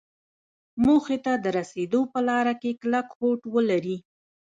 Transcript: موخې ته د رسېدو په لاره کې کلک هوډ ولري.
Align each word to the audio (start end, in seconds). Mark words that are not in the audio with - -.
موخې 0.83 1.17
ته 1.25 1.33
د 1.43 1.45
رسېدو 1.57 2.01
په 2.13 2.19
لاره 2.27 2.53
کې 2.61 2.71
کلک 2.81 3.07
هوډ 3.17 3.39
ولري. 3.55 3.97